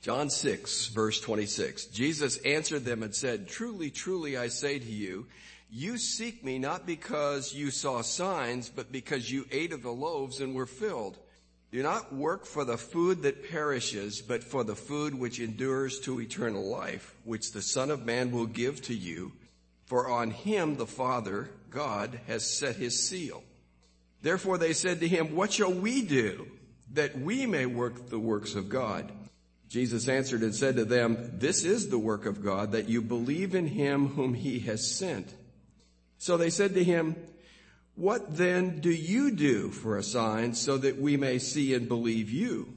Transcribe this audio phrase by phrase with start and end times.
[0.00, 1.86] John 6 verse 26.
[1.86, 5.26] Jesus answered them and said, truly, truly I say to you,
[5.70, 10.40] you seek me not because you saw signs, but because you ate of the loaves
[10.40, 11.16] and were filled.
[11.70, 16.20] Do not work for the food that perishes, but for the food which endures to
[16.20, 19.30] eternal life, which the Son of Man will give to you.
[19.84, 23.44] For on him the Father, God, has set his seal.
[24.22, 26.48] Therefore they said to him, what shall we do
[26.94, 29.12] that we may work the works of God?
[29.70, 33.54] Jesus answered and said to them, This is the work of God, that you believe
[33.54, 35.32] in him whom he has sent.
[36.18, 37.14] So they said to him,
[37.94, 42.30] What then do you do for a sign so that we may see and believe
[42.30, 42.74] you?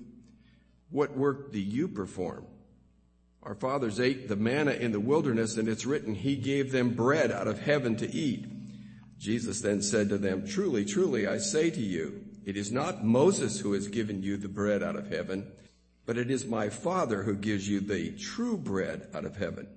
[0.91, 2.45] What work do you perform?
[3.41, 7.31] Our fathers ate the manna in the wilderness and it's written, He gave them bread
[7.31, 8.45] out of heaven to eat.
[9.17, 13.59] Jesus then said to them, Truly, truly, I say to you, it is not Moses
[13.59, 15.51] who has given you the bread out of heaven,
[16.05, 19.67] but it is my Father who gives you the true bread out of heaven.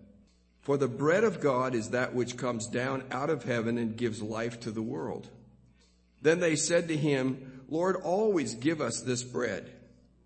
[0.61, 4.21] For the bread of God is that which comes down out of heaven and gives
[4.21, 5.29] life to the world.
[6.23, 9.71] Then they said to him, Lord, always give us this bread.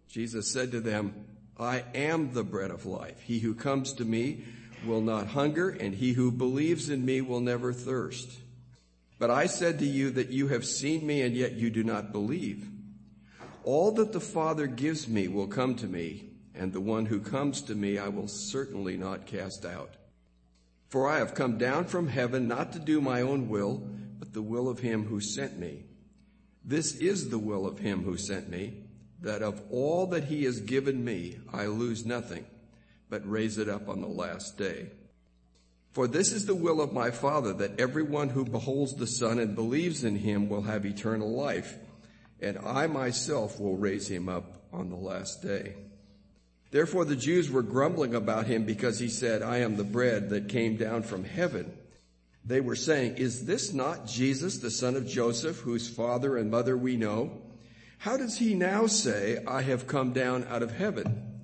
[0.08, 1.26] Jesus said to them,
[1.58, 3.20] I am the bread of life.
[3.20, 4.44] He who comes to me
[4.86, 8.38] will not hunger, and he who believes in me will never thirst.
[9.18, 12.12] But I said to you that you have seen me, and yet you do not
[12.12, 12.66] believe.
[13.64, 17.62] All that the Father gives me will come to me, and the one who comes
[17.62, 19.94] to me I will certainly not cast out.
[20.88, 23.82] For I have come down from heaven not to do my own will,
[24.18, 25.84] but the will of him who sent me.
[26.64, 28.74] This is the will of him who sent me,
[29.20, 32.46] that of all that he has given me I lose nothing,
[33.08, 34.90] but raise it up on the last day.
[35.92, 39.54] For this is the will of my Father, that everyone who beholds the Son and
[39.54, 41.76] believes in him will have eternal life
[42.42, 45.74] and I myself will raise him up on the last day.
[46.70, 50.48] Therefore the Jews were grumbling about him because he said, I am the bread that
[50.48, 51.72] came down from heaven.
[52.44, 56.76] They were saying, is this not Jesus, the son of Joseph, whose father and mother
[56.76, 57.42] we know?
[57.98, 61.42] How does he now say, I have come down out of heaven?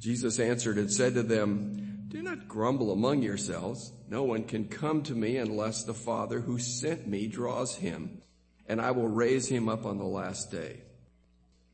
[0.00, 3.92] Jesus answered and said to them, do not grumble among yourselves.
[4.08, 8.21] No one can come to me unless the Father who sent me draws him
[8.68, 10.78] and I will raise him up on the last day.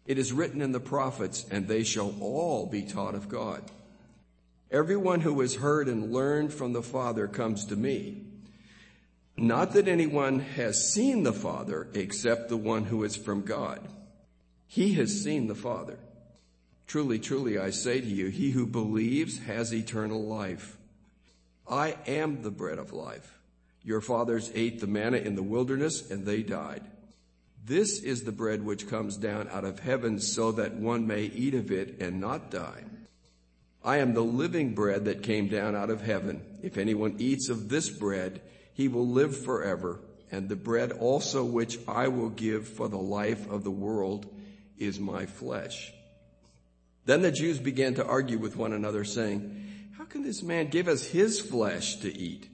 [0.06, 3.62] It is written in the prophets, and they shall all be taught of God.
[4.70, 8.22] Everyone who has heard and learned from the Father comes to me.
[9.36, 13.80] Not that anyone has seen the Father except the one who is from God.
[14.66, 15.98] He has seen the Father.
[16.86, 20.76] Truly, truly, I say to you, he who believes has eternal life.
[21.68, 23.37] I am the bread of life.
[23.82, 26.82] Your fathers ate the manna in the wilderness and they died.
[27.64, 31.54] This is the bread which comes down out of heaven so that one may eat
[31.54, 32.84] of it and not die.
[33.84, 36.42] I am the living bread that came down out of heaven.
[36.62, 38.40] If anyone eats of this bread,
[38.74, 40.00] he will live forever.
[40.30, 44.26] And the bread also which I will give for the life of the world
[44.76, 45.92] is my flesh.
[47.06, 50.88] Then the Jews began to argue with one another saying, how can this man give
[50.88, 52.48] us his flesh to eat?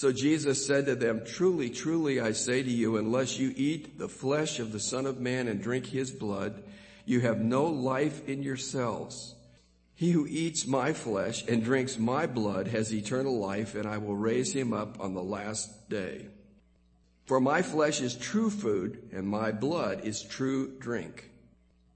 [0.00, 4.08] So Jesus said to them, truly, truly, I say to you, unless you eat the
[4.08, 6.62] flesh of the son of man and drink his blood,
[7.04, 9.34] you have no life in yourselves.
[9.94, 14.16] He who eats my flesh and drinks my blood has eternal life and I will
[14.16, 16.28] raise him up on the last day.
[17.26, 21.30] For my flesh is true food and my blood is true drink.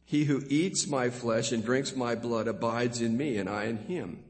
[0.04, 3.78] He who eats my flesh and drinks my blood abides in me and I in
[3.78, 4.22] him.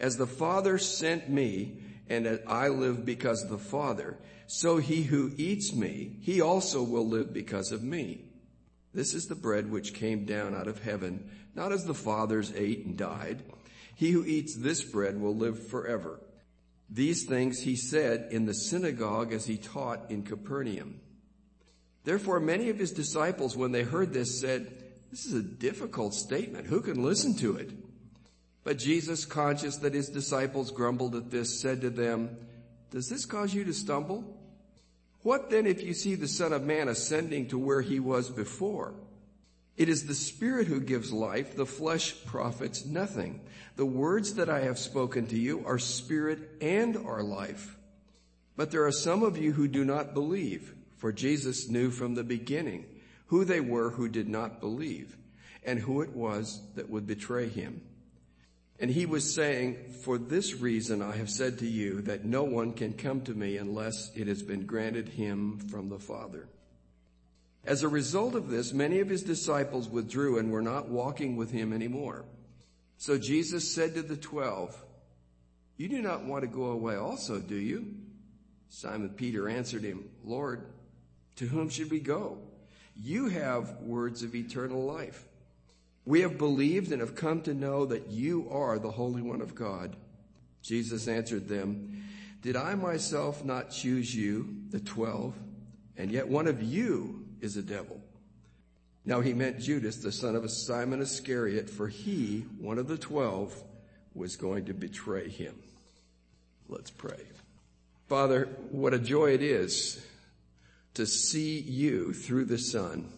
[0.00, 1.78] As the Father sent me,
[2.08, 6.82] and that I live because of the Father, so he who eats me, he also
[6.82, 8.24] will live because of me.
[8.92, 12.84] This is the bread which came down out of heaven, not as the fathers ate
[12.84, 13.42] and died.
[13.96, 16.20] He who eats this bread will live forever.
[16.90, 21.00] These things he said in the synagogue as he taught in Capernaum.
[22.04, 24.70] Therefore many of his disciples, when they heard this, said,
[25.10, 26.66] this is a difficult statement.
[26.66, 27.70] Who can listen to it?
[28.64, 32.36] But Jesus, conscious that his disciples grumbled at this, said to them,
[32.90, 34.24] Does this cause you to stumble?
[35.20, 38.94] What then if you see the Son of Man ascending to where he was before?
[39.76, 43.40] It is the Spirit who gives life, the flesh profits nothing.
[43.76, 47.76] The words that I have spoken to you are spirit and are life.
[48.56, 52.22] But there are some of you who do not believe, for Jesus knew from the
[52.22, 52.86] beginning
[53.26, 55.16] who they were who did not believe
[55.64, 57.80] and who it was that would betray him.
[58.80, 62.72] And he was saying, for this reason I have said to you that no one
[62.72, 66.48] can come to me unless it has been granted him from the Father.
[67.64, 71.50] As a result of this, many of his disciples withdrew and were not walking with
[71.50, 72.24] him anymore.
[72.98, 74.76] So Jesus said to the twelve,
[75.76, 77.94] You do not want to go away also, do you?
[78.68, 80.66] Simon Peter answered him, Lord,
[81.36, 82.38] to whom should we go?
[82.96, 85.24] You have words of eternal life.
[86.04, 89.54] We have believed and have come to know that you are the Holy One of
[89.54, 89.96] God.
[90.62, 92.04] Jesus answered them,
[92.42, 95.34] Did I myself not choose you, the twelve,
[95.96, 98.00] and yet one of you is a devil?
[99.06, 103.54] Now he meant Judas, the son of Simon Iscariot, for he, one of the twelve,
[104.14, 105.54] was going to betray him.
[106.68, 107.20] Let's pray.
[108.08, 110.04] Father, what a joy it is
[110.94, 113.10] to see you through the Son.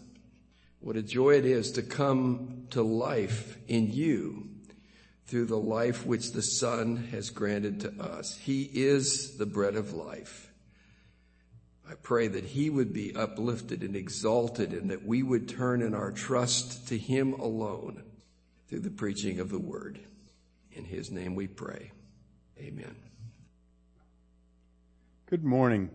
[0.87, 4.51] What a joy it is to come to life in you
[5.27, 8.39] through the life which the Son has granted to us.
[8.39, 10.53] He is the bread of life.
[11.91, 15.93] I pray that he would be uplifted and exalted and that we would turn in
[15.93, 18.05] our trust to him alone
[18.69, 19.99] through the preaching of the word.
[20.71, 21.91] In his name we pray.
[22.61, 22.95] Amen.
[25.29, 25.91] Good morning.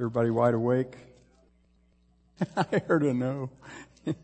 [0.00, 0.96] Everybody wide awake?
[2.56, 3.50] I heard a no.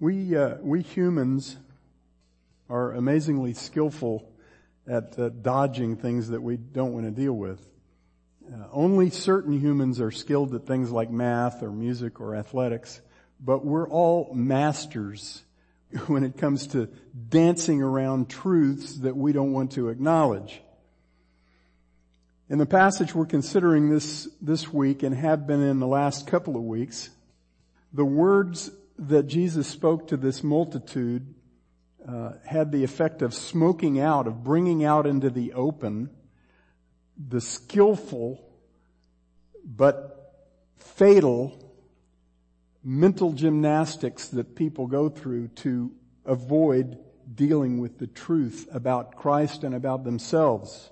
[0.00, 1.56] we, uh, we humans
[2.68, 4.28] are amazingly skillful
[4.86, 7.60] at uh, dodging things that we don't want to deal with.
[8.52, 13.00] Uh, only certain humans are skilled at things like math or music or athletics,
[13.40, 15.42] but we're all masters
[16.06, 16.88] when it comes to
[17.28, 20.60] dancing around truths that we don't want to acknowledge.
[22.48, 26.56] In the passage we're considering this, this week and have been in the last couple
[26.56, 27.08] of weeks,
[27.92, 31.34] the words that Jesus spoke to this multitude
[32.06, 36.10] uh, had the effect of smoking out, of bringing out into the open
[37.28, 38.42] the skillful
[39.64, 40.34] but
[40.78, 41.58] fatal
[42.82, 45.92] mental gymnastics that people go through to
[46.24, 46.98] avoid
[47.32, 50.90] dealing with the truth about Christ and about themselves.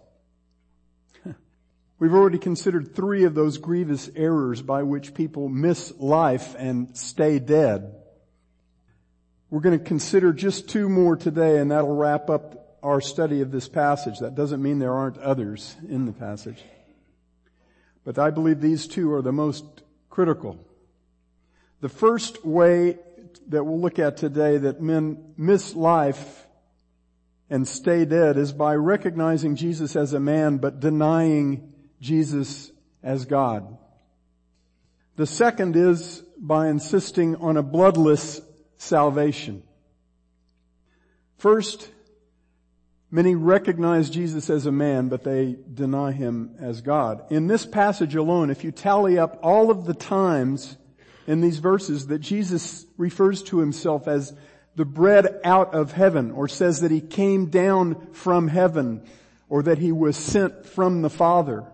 [2.00, 7.38] We've already considered three of those grievous errors by which people miss life and stay
[7.38, 7.94] dead.
[9.50, 13.50] We're going to consider just two more today and that'll wrap up our study of
[13.50, 14.20] this passage.
[14.20, 16.64] That doesn't mean there aren't others in the passage.
[18.02, 19.66] But I believe these two are the most
[20.08, 20.58] critical.
[21.82, 22.98] The first way
[23.48, 26.46] that we'll look at today that men miss life
[27.50, 32.70] and stay dead is by recognizing Jesus as a man but denying Jesus
[33.02, 33.76] as God.
[35.16, 38.40] The second is by insisting on a bloodless
[38.78, 39.62] salvation.
[41.36, 41.90] First,
[43.10, 47.24] many recognize Jesus as a man, but they deny him as God.
[47.30, 50.76] In this passage alone, if you tally up all of the times
[51.26, 54.34] in these verses that Jesus refers to himself as
[54.76, 59.02] the bread out of heaven, or says that he came down from heaven,
[59.48, 61.64] or that he was sent from the Father,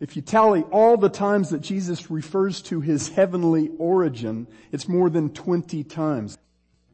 [0.00, 5.10] if you tally all the times that Jesus refers to his heavenly origin, it's more
[5.10, 6.38] than 20 times.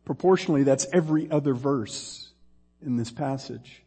[0.05, 2.31] Proportionally, that's every other verse
[2.85, 3.83] in this passage.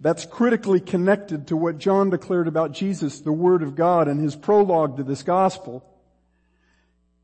[0.00, 4.36] That's critically connected to what John declared about Jesus, the Word of God, in his
[4.36, 5.84] prologue to this gospel.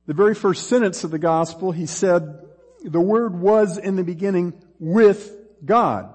[0.06, 2.40] The very first sentence of the gospel, he said,
[2.84, 5.32] the Word was in the beginning with
[5.64, 6.12] God.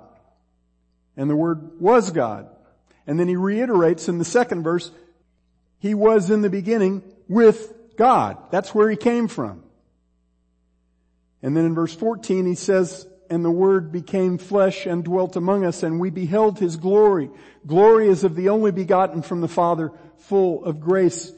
[1.15, 2.49] And the Word was God.
[3.09, 4.91] And then he reiterates in the second verse,
[5.79, 8.37] he was in the beginning with God.
[8.51, 9.63] That's where he came from.
[11.41, 15.65] And then in verse 14 he says, and the word became flesh and dwelt among
[15.65, 17.31] us and we beheld his glory.
[17.65, 21.31] Glory is of the only begotten from the Father, full of grace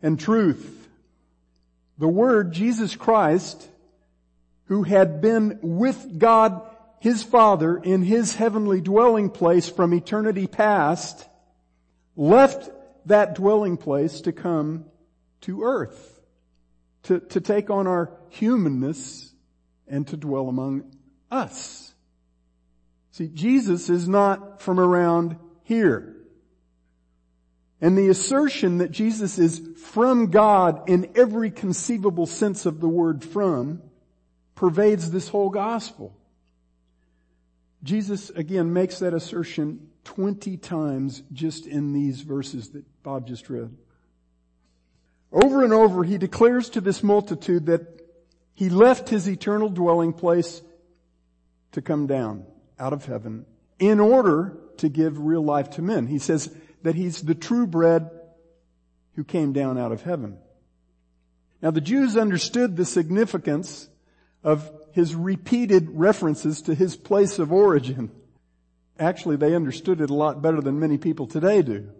[0.00, 0.88] and truth.
[1.98, 3.68] The word, Jesus Christ,
[4.68, 6.67] who had been with God
[7.00, 11.28] his Father in his heavenly dwelling place from eternity past,
[12.16, 12.70] left
[13.06, 14.84] that dwelling place to come
[15.42, 16.20] to earth,
[17.04, 19.32] to, to take on our humanness
[19.86, 20.94] and to dwell among
[21.30, 21.94] us.
[23.12, 26.16] See, Jesus is not from around here.
[27.80, 33.24] And the assertion that Jesus is from God in every conceivable sense of the word
[33.24, 33.82] from
[34.56, 36.17] pervades this whole gospel.
[37.82, 43.76] Jesus again makes that assertion 20 times just in these verses that Bob just read.
[45.30, 48.02] Over and over he declares to this multitude that
[48.54, 50.62] he left his eternal dwelling place
[51.72, 52.44] to come down
[52.78, 53.46] out of heaven
[53.78, 56.06] in order to give real life to men.
[56.06, 56.50] He says
[56.82, 58.10] that he's the true bread
[59.14, 60.38] who came down out of heaven.
[61.60, 63.88] Now the Jews understood the significance
[64.42, 68.10] of his repeated references to his place of origin.
[68.98, 71.90] Actually, they understood it a lot better than many people today do.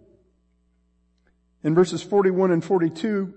[1.63, 3.33] In verses 41 and 42,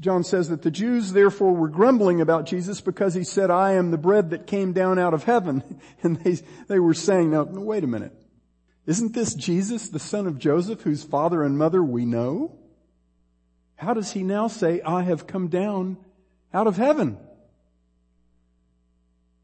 [0.00, 3.90] John says that the Jews therefore were grumbling about Jesus because he said, I am
[3.90, 5.80] the bread that came down out of heaven.
[6.02, 6.38] And they,
[6.68, 8.12] they were saying, now, wait a minute.
[8.86, 12.56] Isn't this Jesus, the son of Joseph, whose father and mother we know?
[13.74, 15.98] How does he now say, I have come down
[16.54, 17.18] out of heaven?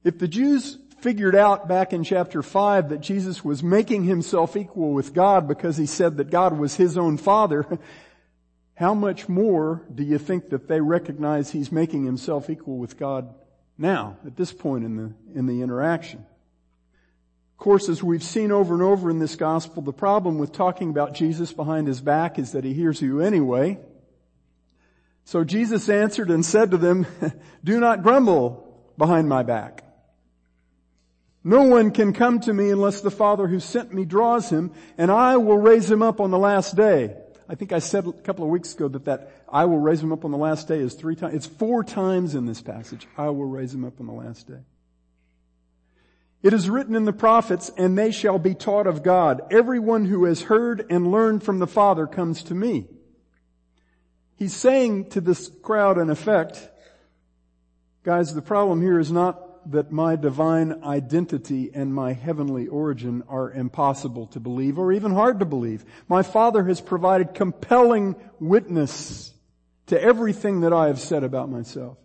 [0.04, 4.92] If the Jews figured out back in chapter 5 that Jesus was making himself equal
[4.92, 7.66] with God because he said that God was his own father,
[8.74, 13.34] how much more do you think that they recognize he's making himself equal with God
[13.78, 16.20] now, at this point in the, in the interaction?
[16.20, 20.90] Of course, as we've seen over and over in this gospel, the problem with talking
[20.90, 23.78] about Jesus behind his back is that he hears you anyway.
[25.24, 27.06] So Jesus answered and said to them,
[27.64, 29.83] do not grumble behind my back.
[31.46, 35.10] No one can come to me unless the Father who sent me draws him, and
[35.10, 37.14] I will raise him up on the last day.
[37.46, 40.10] I think I said a couple of weeks ago that that I will raise him
[40.10, 41.34] up on the last day is three times.
[41.34, 43.06] It's four times in this passage.
[43.18, 44.60] I will raise him up on the last day.
[46.42, 49.42] It is written in the prophets, and they shall be taught of God.
[49.50, 52.86] Everyone who has heard and learned from the Father comes to me.
[54.36, 56.68] He's saying to this crowd in effect,
[58.02, 59.40] guys, the problem here is not
[59.70, 65.38] that my divine identity and my heavenly origin are impossible to believe or even hard
[65.40, 65.84] to believe.
[66.08, 69.32] My Father has provided compelling witness
[69.86, 71.98] to everything that I have said about myself.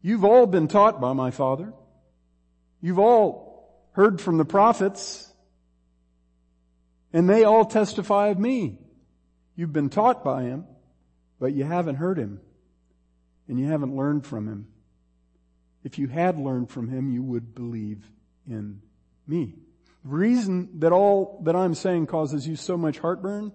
[0.00, 1.72] You've all been taught by my Father.
[2.80, 5.30] You've all heard from the prophets
[7.12, 8.78] and they all testify of me.
[9.54, 10.64] You've been taught by him,
[11.38, 12.40] but you haven't heard him
[13.48, 14.66] and you haven't learned from him.
[15.84, 18.08] If you had learned from him, you would believe
[18.48, 18.80] in
[19.26, 19.54] me.
[20.04, 23.52] The reason that all that I'm saying causes you so much heartburn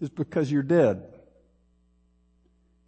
[0.00, 1.02] is because you're dead.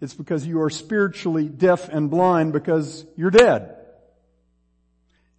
[0.00, 3.76] It's because you are spiritually deaf and blind because you're dead.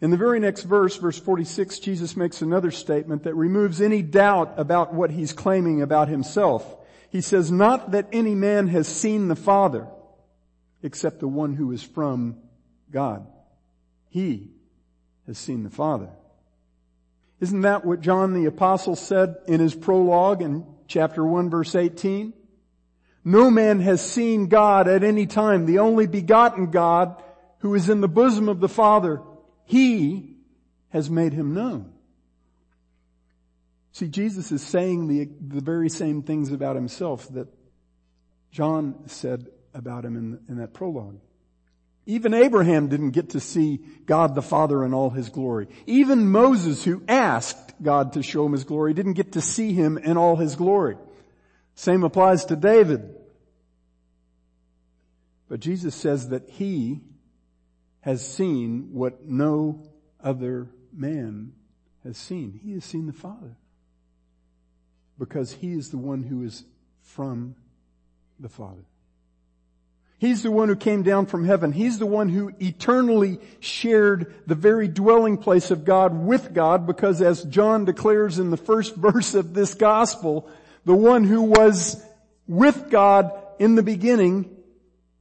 [0.01, 4.55] In the very next verse, verse 46, Jesus makes another statement that removes any doubt
[4.57, 6.65] about what he's claiming about himself.
[7.09, 9.87] He says, not that any man has seen the Father,
[10.81, 12.37] except the one who is from
[12.91, 13.25] God.
[14.10, 14.51] He
[15.27, 16.10] has seen the Father.
[17.39, 22.33] Isn't that what John the Apostle said in his prologue in chapter 1 verse 18?
[23.24, 27.21] No man has seen God at any time, the only begotten God
[27.60, 29.21] who is in the bosom of the Father.
[29.65, 30.38] He
[30.89, 31.93] has made him known.
[33.93, 37.48] See, Jesus is saying the, the very same things about himself that
[38.51, 41.19] John said about him in, in that prologue.
[42.05, 45.67] Even Abraham didn't get to see God the Father in all his glory.
[45.86, 49.98] Even Moses, who asked God to show him his glory, didn't get to see him
[49.98, 50.98] in all his glory.
[51.75, 53.15] Same applies to David.
[55.48, 57.01] But Jesus says that he
[58.01, 59.84] has seen what no
[60.24, 61.53] other man
[62.03, 62.60] has seen.
[62.63, 63.58] He has seen the Father.
[65.20, 66.63] Because he is the one who is
[67.03, 67.55] from
[68.39, 68.86] the Father.
[70.21, 71.71] He's the one who came down from heaven.
[71.71, 77.23] He's the one who eternally shared the very dwelling place of God with God because
[77.23, 80.47] as John declares in the first verse of this gospel,
[80.85, 81.99] the one who was
[82.47, 84.55] with God in the beginning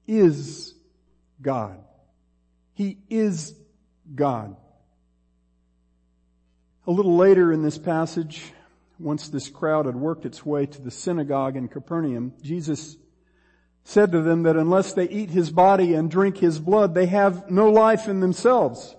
[0.06, 0.74] is
[1.40, 1.82] God.
[2.74, 3.54] He is
[4.14, 4.54] God.
[6.86, 8.52] A little later in this passage,
[8.98, 12.98] once this crowd had worked its way to the synagogue in Capernaum, Jesus
[13.90, 17.50] said to them that unless they eat his body and drink his blood, they have
[17.50, 18.94] no life in themselves.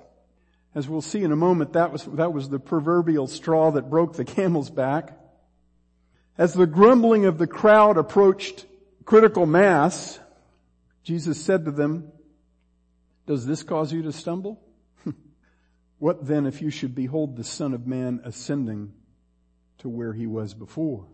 [0.76, 4.18] As we'll see in a moment, that was, that was the proverbial straw that broke
[4.18, 5.18] the camel's back.
[6.38, 8.66] As the grumbling of the crowd approached
[9.06, 10.20] critical mass,
[11.04, 12.12] Jesus said to them,
[13.28, 14.62] does this cause you to stumble?
[16.00, 18.92] what then if you should behold the Son of Man ascending
[19.78, 21.08] to where he was before?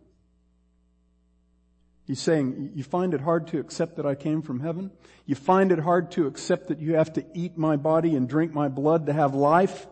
[2.08, 4.92] He's saying, you find it hard to accept that I came from heaven?
[5.26, 8.54] You find it hard to accept that you have to eat my body and drink
[8.54, 9.86] my blood to have life?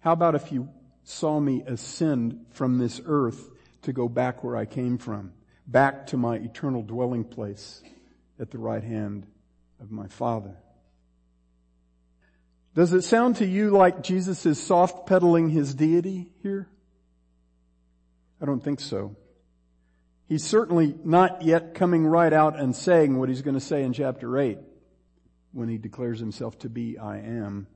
[0.00, 0.68] How about if you
[1.04, 3.48] saw me ascend from this earth
[3.82, 5.32] to go back where I came from?
[5.64, 7.80] Back to my eternal dwelling place
[8.40, 9.24] at the right hand
[9.80, 10.56] of my Father.
[12.74, 16.68] Does it sound to you like Jesus is soft pedaling his deity here?
[18.40, 19.14] I don't think so.
[20.28, 23.92] He's certainly not yet coming right out and saying what he's going to say in
[23.92, 24.58] chapter 8.
[25.52, 27.66] when he declares himself to be I am.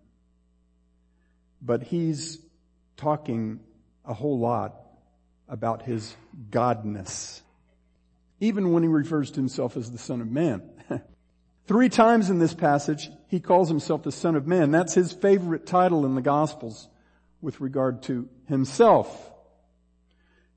[1.60, 2.38] But he's
[2.96, 3.60] talking
[4.04, 4.74] a whole lot
[5.48, 6.14] about his
[6.50, 7.42] godness.
[8.40, 10.62] Even when he refers to himself as the son of man.
[11.66, 14.70] Three times in this passage, he calls himself the son of man.
[14.70, 16.88] That's his favorite title in the gospels
[17.40, 19.32] with regard to himself.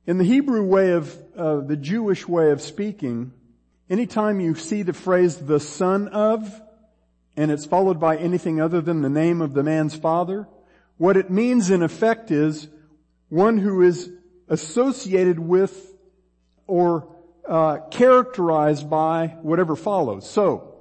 [0.05, 3.31] In the Hebrew way of, uh, the Jewish way of speaking,
[3.89, 6.61] anytime you see the phrase the son of,
[7.37, 10.47] and it's followed by anything other than the name of the man's father,
[10.97, 12.67] what it means in effect is
[13.29, 14.09] one who is
[14.47, 15.95] associated with
[16.67, 17.15] or
[17.47, 20.29] uh, characterized by whatever follows.
[20.29, 20.75] So,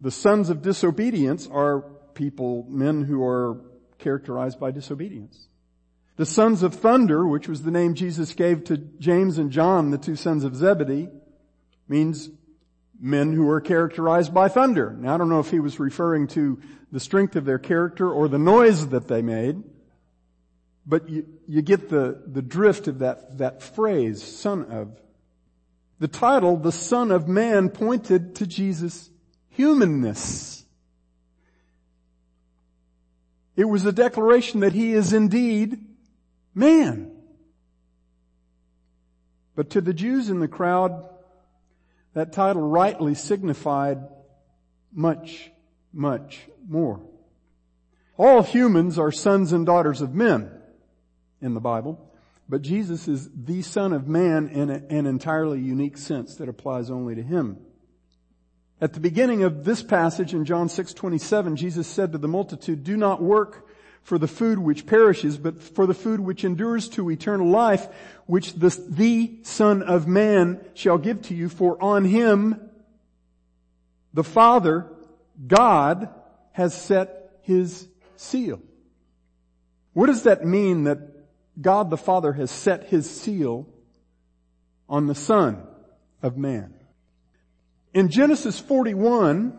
[0.00, 1.80] the sons of disobedience are
[2.14, 3.60] people, men who are
[3.98, 5.48] characterized by disobedience.
[6.16, 9.98] The sons of thunder, which was the name Jesus gave to James and John, the
[9.98, 11.08] two sons of Zebedee,
[11.88, 12.30] means
[13.00, 14.96] men who are characterized by thunder.
[14.98, 16.60] Now I don't know if he was referring to
[16.92, 19.62] the strength of their character or the noise that they made,
[20.86, 25.00] but you, you get the, the drift of that, that phrase, son of.
[25.98, 29.10] The title, the son of man, pointed to Jesus'
[29.48, 30.64] humanness.
[33.56, 35.78] It was a declaration that he is indeed
[36.54, 37.10] man.
[39.56, 41.08] But to the Jews in the crowd,
[42.14, 43.98] that title rightly signified
[44.92, 45.50] much,
[45.92, 47.00] much more.
[48.16, 50.50] All humans are sons and daughters of men
[51.40, 52.12] in the Bible,
[52.48, 57.14] but Jesus is the son of man in an entirely unique sense that applies only
[57.14, 57.58] to him.
[58.80, 62.96] At the beginning of this passage in John 6:27, Jesus said to the multitude, "Do
[62.96, 63.63] not work
[64.04, 67.88] for the food which perishes, but for the food which endures to eternal life,
[68.26, 72.70] which the, the Son of Man shall give to you, for on him
[74.12, 74.86] the Father,
[75.44, 76.08] God,
[76.52, 78.60] has set his seal.
[79.94, 80.98] What does that mean that
[81.60, 83.66] God the Father has set his seal
[84.88, 85.66] on the Son
[86.22, 86.74] of Man?
[87.94, 89.58] In Genesis 41,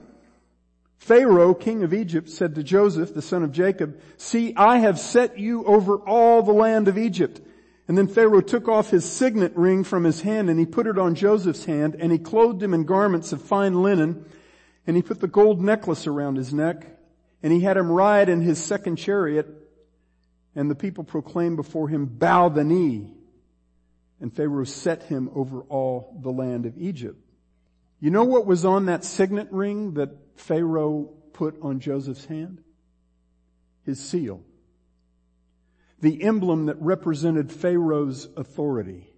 [0.97, 5.37] Pharaoh, king of Egypt, said to Joseph, the son of Jacob, see, I have set
[5.37, 7.41] you over all the land of Egypt.
[7.87, 10.97] And then Pharaoh took off his signet ring from his hand and he put it
[10.97, 14.25] on Joseph's hand and he clothed him in garments of fine linen
[14.87, 16.87] and he put the gold necklace around his neck
[17.43, 19.47] and he had him ride in his second chariot
[20.55, 23.13] and the people proclaimed before him, bow the knee.
[24.21, 27.19] And Pharaoh set him over all the land of Egypt.
[27.99, 32.63] You know what was on that signet ring that Pharaoh put on Joseph's hand?
[33.83, 34.41] His seal.
[36.01, 39.09] The emblem that represented Pharaoh's authority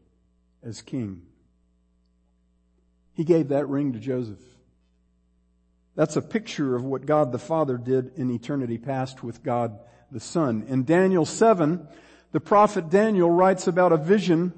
[0.63, 1.23] as king.
[3.13, 4.41] He gave that ring to Joseph.
[5.95, 9.79] That's a picture of what God the Father did in eternity past with God
[10.11, 10.63] the Son.
[10.67, 11.87] In Daniel 7,
[12.31, 14.53] the prophet Daniel writes about a vision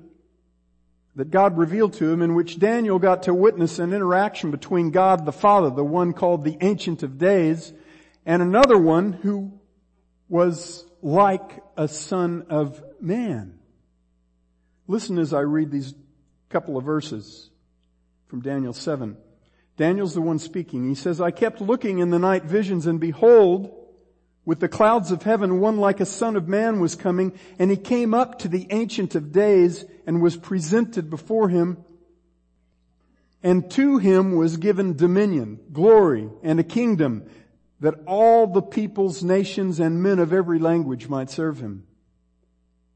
[1.19, 5.25] that God revealed to him in which Daniel got to witness an interaction between God
[5.25, 7.73] the Father, the one called the Ancient of Days,
[8.25, 9.51] and another one who
[10.29, 13.59] was like a son of man.
[14.87, 15.93] Listen as I read these
[16.47, 17.49] couple of verses
[18.27, 19.17] from Daniel 7.
[19.75, 20.87] Daniel's the one speaking.
[20.87, 23.78] He says, I kept looking in the night visions and behold,
[24.45, 27.77] with the clouds of heaven, one like a son of man was coming, and he
[27.77, 31.77] came up to the ancient of days and was presented before him.
[33.43, 37.29] And to him was given dominion, glory, and a kingdom
[37.79, 41.85] that all the peoples, nations, and men of every language might serve him.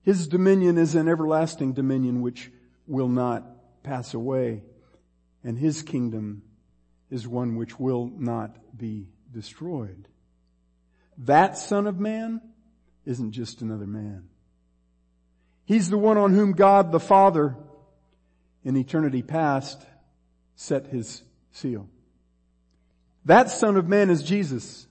[0.01, 2.51] His dominion is an everlasting dominion which
[2.87, 3.43] will not
[3.83, 4.63] pass away,
[5.43, 6.43] and his kingdom
[7.09, 10.09] is one which will not be destroyed.
[11.19, 12.41] That son of man
[13.05, 14.29] isn't just another man.
[15.65, 17.55] He's the one on whom God the Father
[18.63, 19.85] in eternity past
[20.55, 21.87] set his seal.
[23.25, 24.87] That son of man is Jesus,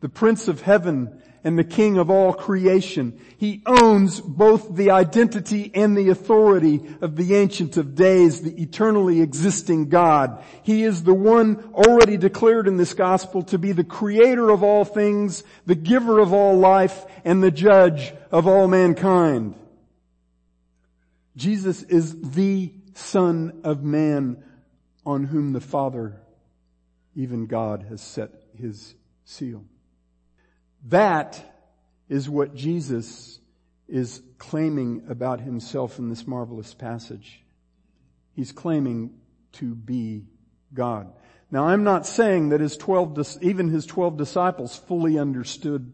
[0.00, 3.18] the prince of heaven and the king of all creation.
[3.38, 9.22] He owns both the identity and the authority of the ancient of days, the eternally
[9.22, 10.44] existing God.
[10.62, 14.84] He is the one already declared in this gospel to be the creator of all
[14.84, 19.54] things, the giver of all life, and the judge of all mankind.
[21.36, 24.42] Jesus is the son of man
[25.06, 26.20] on whom the Father,
[27.14, 29.64] even God, has set his seal.
[30.88, 31.42] That
[32.08, 33.38] is what Jesus
[33.88, 37.42] is claiming about himself in this marvelous passage.
[38.34, 39.10] He's claiming
[39.52, 40.24] to be
[40.72, 41.12] God.
[41.50, 45.92] Now I'm not saying that his 12, even his 12 disciples fully understood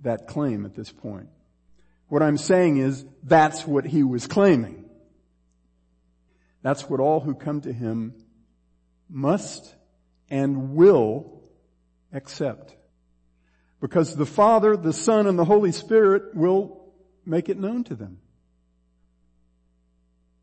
[0.00, 1.28] that claim at this point.
[2.08, 4.84] What I'm saying is that's what he was claiming.
[6.62, 8.14] That's what all who come to him
[9.08, 9.74] must
[10.30, 11.42] and will
[12.12, 12.74] accept.
[13.86, 16.90] Because the Father, the Son, and the Holy Spirit will
[17.24, 18.18] make it known to them.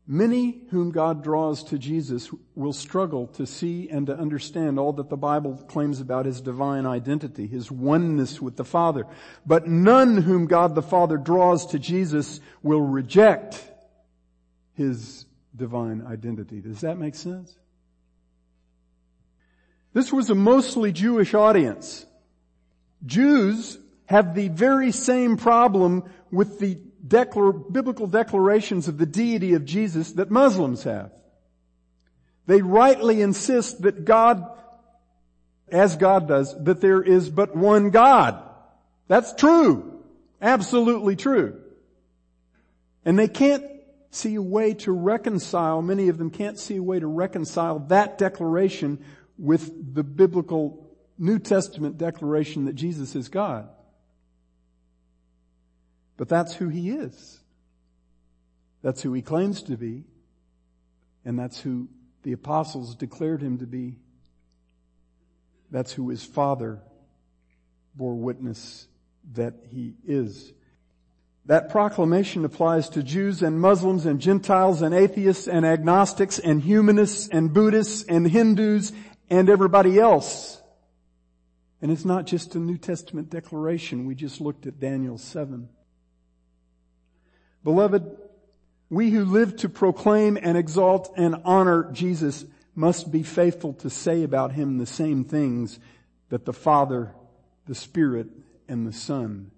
[0.06, 5.10] Many whom God draws to Jesus will struggle to see and to understand all that
[5.10, 9.06] the Bible claims about His divine identity, His oneness with the Father.
[9.44, 13.62] But none whom God the Father draws to Jesus will reject
[14.72, 16.62] His divine identity.
[16.62, 17.54] Does that make sense?
[19.92, 22.06] This was a mostly Jewish audience.
[23.06, 29.64] Jews have the very same problem with the declar- biblical declarations of the deity of
[29.64, 31.10] Jesus that Muslims have.
[32.46, 34.44] They rightly insist that God,
[35.68, 38.42] as God does, that there is but one God.
[39.08, 40.02] That's true.
[40.40, 41.60] Absolutely true.
[43.04, 43.64] And they can't
[44.10, 48.16] see a way to reconcile, many of them can't see a way to reconcile that
[48.16, 49.02] declaration
[49.38, 50.83] with the biblical
[51.24, 53.68] New Testament declaration that Jesus is God.
[56.16, 57.40] But that's who he is.
[58.82, 60.04] That's who he claims to be.
[61.24, 61.88] And that's who
[62.22, 63.96] the apostles declared him to be.
[65.70, 66.80] That's who his father
[67.94, 68.86] bore witness
[69.32, 70.52] that he is.
[71.46, 77.28] That proclamation applies to Jews and Muslims and Gentiles and atheists and agnostics and humanists
[77.28, 78.92] and Buddhists and Hindus
[79.28, 80.60] and everybody else.
[81.84, 84.06] And it's not just a New Testament declaration.
[84.06, 85.68] We just looked at Daniel 7.
[87.62, 88.16] Beloved,
[88.88, 94.22] we who live to proclaim and exalt and honor Jesus must be faithful to say
[94.22, 95.78] about him the same things
[96.30, 97.14] that the Father,
[97.66, 98.28] the Spirit,
[98.66, 99.50] and the Son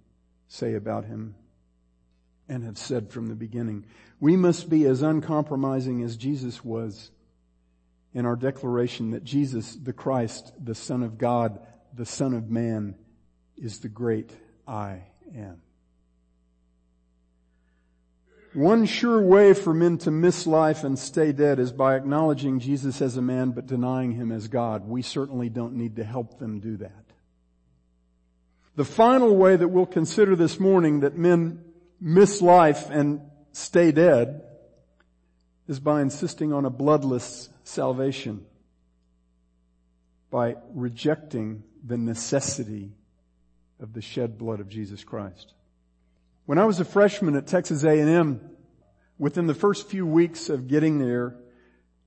[0.48, 1.36] say about him
[2.48, 3.84] and have said from the beginning.
[4.18, 7.12] We must be as uncompromising as Jesus was
[8.12, 11.60] in our declaration that Jesus, the Christ, the Son of God,
[11.96, 12.94] the Son of Man,
[13.56, 14.30] is the great
[14.68, 15.04] I
[15.34, 15.62] am.
[18.52, 23.02] One sure way for men to miss life and stay dead is by acknowledging Jesus
[23.02, 24.88] as a man but denying him as God.
[24.88, 27.04] We certainly don't need to help them do that.
[28.76, 31.64] The final way that we'll consider this morning that men
[32.00, 33.20] miss life and
[33.52, 34.42] stay dead
[35.66, 38.46] is by insisting on a bloodless salvation,
[40.30, 42.92] by rejecting the necessity
[43.80, 45.52] of the shed blood of Jesus Christ.
[46.46, 48.40] When I was a freshman at Texas A&M,
[49.18, 51.36] within the first few weeks of getting there,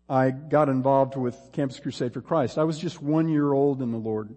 [0.09, 2.57] I got involved with Campus Crusade for Christ.
[2.57, 4.35] I was just one year old in the Lord.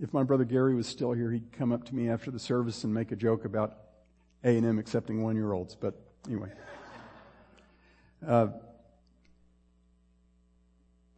[0.00, 2.84] If my brother Gary was still here, he'd come up to me after the service
[2.84, 3.76] and make a joke about
[4.42, 5.74] A&M accepting one-year-olds.
[5.74, 5.94] But
[6.26, 6.50] anyway.
[8.26, 8.48] Uh,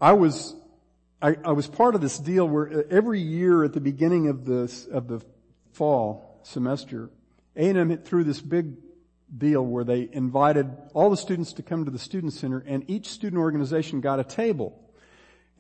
[0.01, 0.57] I was,
[1.22, 4.44] I, I was part of this deal where uh, every year at the beginning of
[4.44, 5.22] the, of the
[5.70, 7.11] fall semester,
[7.54, 8.74] a&M threw this big
[9.37, 13.08] deal where they invited all the students to come to the student center and each
[13.08, 14.76] student organization got a table.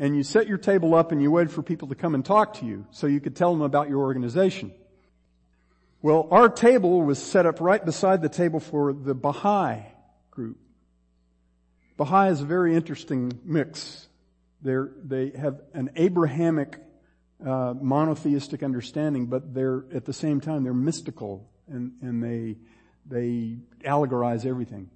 [0.00, 2.54] And you set your table up and you waited for people to come and talk
[2.54, 4.72] to you so you could tell them about your organization.
[6.02, 9.82] Well, our table was set up right beside the table for the Baha'i
[10.32, 10.58] group.
[11.96, 14.08] Baha'i is a very interesting mix.
[14.62, 16.78] They're, they have an Abrahamic
[17.44, 22.56] uh, monotheistic understanding, but they're at the same time they're mystical and, and they,
[23.06, 24.90] they allegorize everything.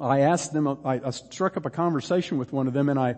[0.00, 3.16] I asked them, I, I struck up a conversation with one of them and I,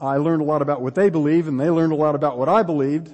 [0.00, 2.48] I learned a lot about what they believe and they learned a lot about what
[2.48, 3.12] I believed.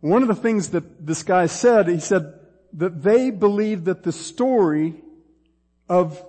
[0.00, 2.38] One of the things that this guy said, he said
[2.74, 4.94] that they believe that the story
[5.88, 6.24] of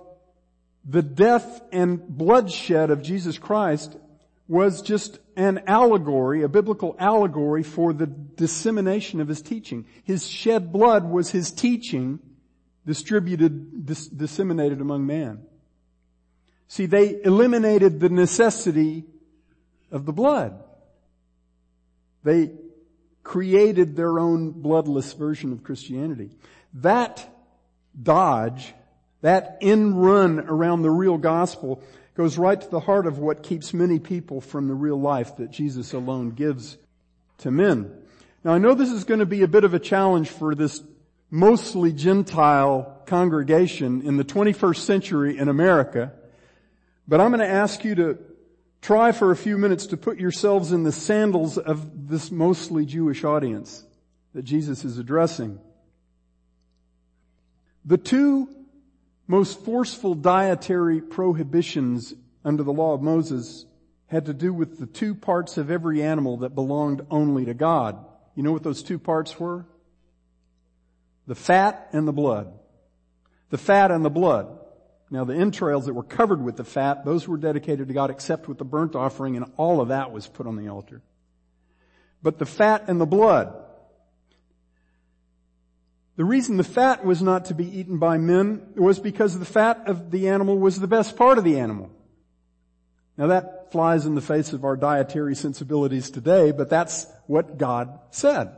[0.84, 3.96] the death and bloodshed of Jesus Christ
[4.52, 9.86] was just an allegory, a biblical allegory for the dissemination of his teaching.
[10.04, 12.18] His shed blood was his teaching
[12.84, 15.40] distributed, dis- disseminated among man.
[16.68, 19.04] See, they eliminated the necessity
[19.90, 20.62] of the blood.
[22.22, 22.50] They
[23.24, 26.28] created their own bloodless version of Christianity.
[26.74, 27.26] That
[28.00, 28.74] dodge,
[29.22, 31.82] that in run around the real gospel
[32.14, 35.50] goes right to the heart of what keeps many people from the real life that
[35.50, 36.76] Jesus alone gives
[37.38, 37.90] to men.
[38.44, 40.82] Now I know this is going to be a bit of a challenge for this
[41.30, 46.12] mostly Gentile congregation in the 21st century in America,
[47.08, 48.18] but I'm going to ask you to,
[48.82, 53.24] try for a few minutes to put yourselves in the sandals of this mostly Jewish
[53.24, 53.84] audience
[54.34, 55.58] that Jesus is addressing.
[57.84, 58.48] The two
[59.32, 62.12] most forceful dietary prohibitions
[62.44, 63.64] under the law of Moses
[64.06, 67.96] had to do with the two parts of every animal that belonged only to God.
[68.34, 69.64] You know what those two parts were?
[71.26, 72.52] The fat and the blood.
[73.48, 74.48] The fat and the blood.
[75.10, 78.48] Now the entrails that were covered with the fat, those were dedicated to God except
[78.48, 81.00] with the burnt offering and all of that was put on the altar.
[82.22, 83.61] But the fat and the blood,
[86.16, 89.84] the reason the fat was not to be eaten by men was because the fat
[89.86, 91.90] of the animal was the best part of the animal.
[93.16, 97.98] Now that flies in the face of our dietary sensibilities today, but that's what God
[98.10, 98.56] said.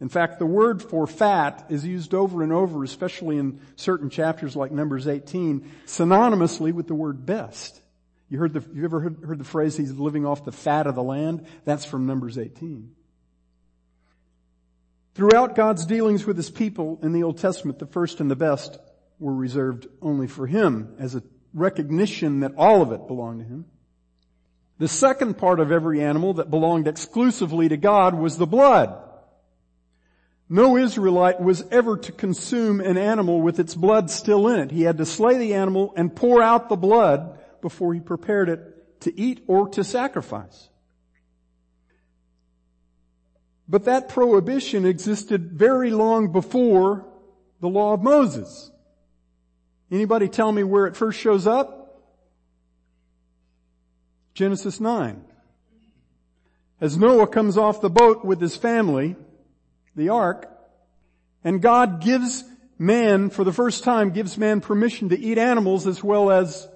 [0.00, 4.56] In fact, the word for fat is used over and over, especially in certain chapters
[4.56, 7.80] like Numbers 18, synonymously with the word best.
[8.28, 10.94] You heard the, you ever heard, heard the phrase, he's living off the fat of
[10.94, 11.46] the land?
[11.64, 12.94] That's from Numbers 18.
[15.14, 18.78] Throughout God's dealings with his people in the Old Testament, the first and the best
[19.18, 21.22] were reserved only for him as a
[21.52, 23.66] recognition that all of it belonged to him.
[24.78, 28.98] The second part of every animal that belonged exclusively to God was the blood.
[30.48, 34.70] No Israelite was ever to consume an animal with its blood still in it.
[34.70, 39.00] He had to slay the animal and pour out the blood before he prepared it
[39.00, 40.68] to eat or to sacrifice.
[43.72, 47.06] But that prohibition existed very long before
[47.62, 48.70] the law of Moses.
[49.90, 52.02] Anybody tell me where it first shows up?
[54.34, 55.24] Genesis 9.
[56.82, 59.16] As Noah comes off the boat with his family,
[59.96, 60.50] the ark,
[61.42, 62.44] and God gives
[62.78, 66.68] man, for the first time, gives man permission to eat animals as well as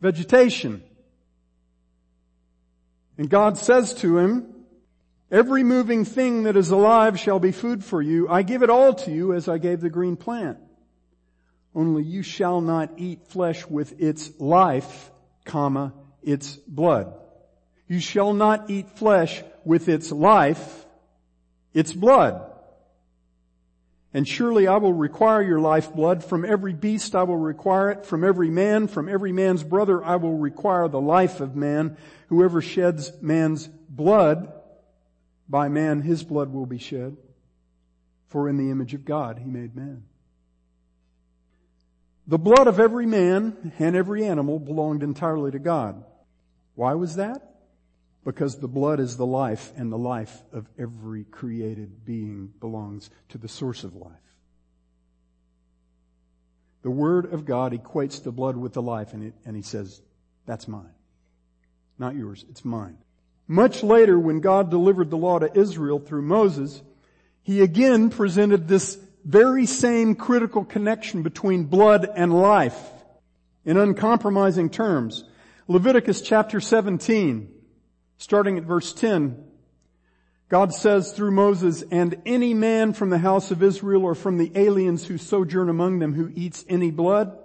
[0.00, 0.84] vegetation.
[3.18, 4.49] And God says to him,
[5.30, 8.28] every moving thing that is alive shall be food for you.
[8.28, 10.58] I give it all to you as I gave the green plant.
[11.74, 15.10] Only you shall not eat flesh with its life,
[15.44, 17.14] comma, its blood.
[17.86, 20.86] You shall not eat flesh with its life,
[21.72, 22.46] its blood.
[24.12, 26.24] And surely I will require your lifeblood.
[26.24, 28.06] From every beast I will require it.
[28.06, 31.96] From every man, from every man's brother I will require the life of man.
[32.28, 34.52] Whoever sheds man's blood,
[35.50, 37.16] by man his blood will be shed.
[38.28, 40.04] For in the image of God he made man.
[42.28, 46.04] The blood of every man and every animal belonged entirely to God.
[46.76, 47.42] Why was that?
[48.24, 53.38] Because the blood is the life and the life of every created being belongs to
[53.38, 54.12] the source of life.
[56.82, 60.00] The Word of God equates the blood with the life and, it, and He says,
[60.46, 60.94] that's mine.
[61.98, 62.98] Not yours, it's mine.
[63.50, 66.82] Much later when God delivered the law to Israel through Moses,
[67.42, 72.78] He again presented this very same critical connection between blood and life
[73.64, 75.24] in uncompromising terms.
[75.66, 77.52] Leviticus chapter 17
[78.18, 79.42] Starting at verse 10,
[80.48, 84.52] God says through Moses, and any man from the house of Israel or from the
[84.54, 87.36] aliens who sojourn among them who eats any blood,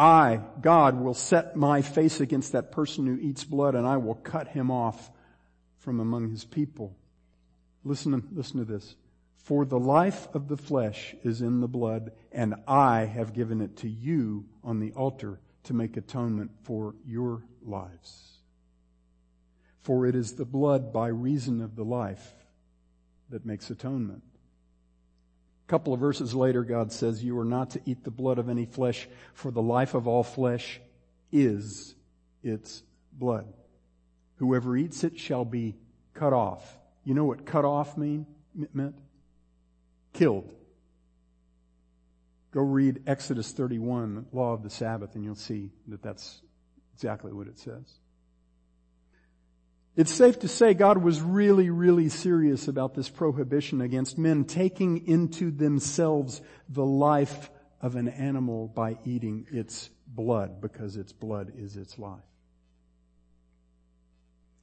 [0.00, 4.14] I, God, will set my face against that person who eats blood and I will
[4.14, 5.10] cut him off
[5.78, 6.96] from among his people.
[7.84, 8.96] Listen listen to this.
[9.36, 13.76] For the life of the flesh is in the blood and I have given it
[13.78, 18.30] to you on the altar to make atonement for your lives
[19.82, 22.34] for it is the blood by reason of the life
[23.30, 24.22] that makes atonement.
[25.70, 28.48] A couple of verses later, God says, You are not to eat the blood of
[28.48, 30.80] any flesh, for the life of all flesh
[31.30, 31.94] is
[32.42, 33.46] its blood.
[34.38, 35.76] Whoever eats it shall be
[36.12, 36.76] cut off.
[37.04, 38.26] You know what cut off mean,
[38.74, 38.96] meant?
[40.12, 40.52] Killed.
[42.50, 46.42] Go read Exodus 31, law of the Sabbath, and you'll see that that's
[46.94, 48.00] exactly what it says.
[49.96, 55.06] It's safe to say God was really, really serious about this prohibition against men taking
[55.06, 57.50] into themselves the life
[57.80, 62.20] of an animal by eating its blood because its blood is its life.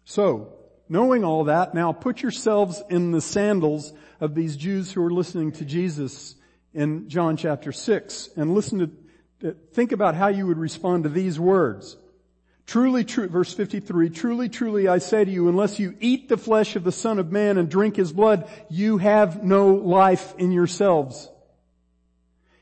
[0.05, 0.53] So,
[0.87, 5.51] knowing all that, now put yourselves in the sandals of these Jews who are listening
[5.53, 6.35] to Jesus
[6.73, 8.95] in John chapter 6 and listen
[9.41, 11.97] to, think about how you would respond to these words.
[12.67, 16.75] Truly, true, verse 53, truly, truly I say to you, unless you eat the flesh
[16.75, 21.29] of the Son of Man and drink His blood, you have no life in yourselves.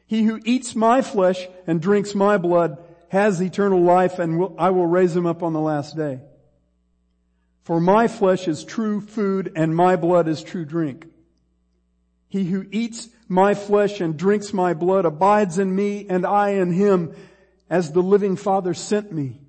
[0.05, 2.77] He who eats my flesh and drinks my blood
[3.09, 6.19] has eternal life and will, I will raise him up on the last day.
[7.63, 11.07] For my flesh is true food and my blood is true drink.
[12.27, 16.71] He who eats my flesh and drinks my blood abides in me and I in
[16.71, 17.15] him
[17.67, 19.41] as the living Father sent me.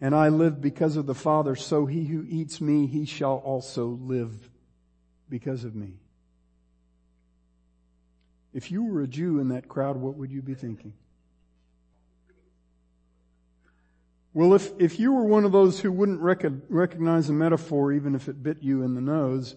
[0.00, 3.98] And I live because of the Father, so he who eats me, he shall also
[4.00, 4.48] live
[5.28, 5.94] because of me.
[8.52, 10.92] If you were a Jew in that crowd, what would you be thinking?
[14.34, 18.14] Well, if, if you were one of those who wouldn't rec- recognize a metaphor even
[18.14, 19.56] if it bit you in the nose,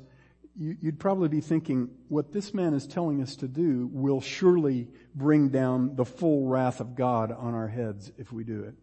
[0.57, 4.87] you, you'd probably be thinking, what this man is telling us to do will surely
[5.13, 8.73] bring down the full wrath of God on our heads if we do it.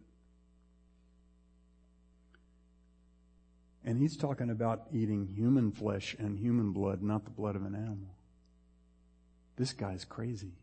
[3.85, 7.75] And he's talking about eating human flesh and human blood, not the blood of an
[7.75, 8.15] animal.
[9.55, 10.53] This guy's crazy.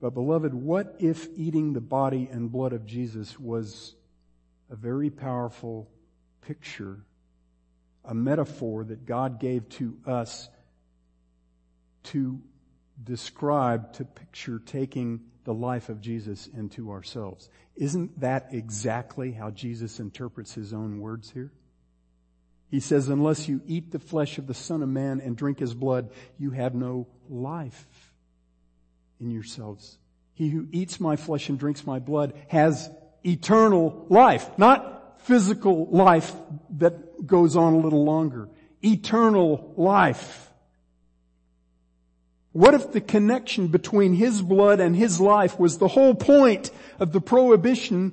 [0.00, 3.94] But beloved, what if eating the body and blood of Jesus was
[4.70, 5.88] a very powerful
[6.42, 6.98] picture,
[8.04, 10.48] a metaphor that God gave to us
[12.04, 12.40] to
[13.02, 17.48] describe, to picture taking the life of Jesus into ourselves.
[17.76, 21.52] Isn't that exactly how Jesus interprets his own words here?
[22.70, 25.74] He says, unless you eat the flesh of the Son of Man and drink his
[25.74, 28.12] blood, you have no life
[29.20, 29.98] in yourselves.
[30.32, 32.90] He who eats my flesh and drinks my blood has
[33.24, 36.32] eternal life, not physical life
[36.78, 38.48] that goes on a little longer.
[38.82, 40.50] Eternal life.
[42.54, 47.10] What if the connection between His blood and His life was the whole point of
[47.10, 48.12] the prohibition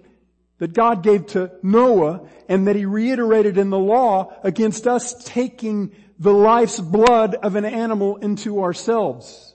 [0.57, 5.91] that God gave to Noah and that He reiterated in the law against us taking
[6.17, 9.53] the life's blood of an animal into ourselves?